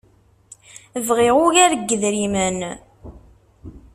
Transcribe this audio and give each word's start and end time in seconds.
Bɣiɣ 1.07 1.35
ugar 1.45 1.71
n 1.75 1.81
yidrimen. 1.87 2.59